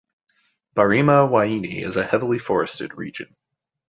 [0.75, 3.35] Barima-Waini is a heavily forested region.